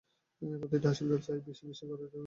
[0.41, 2.19] প্রত্যেকটি হাসপাতাল চায়, বেশী বেশী রোগী যেন আসে।